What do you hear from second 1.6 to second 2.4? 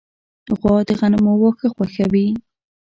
خوښوي.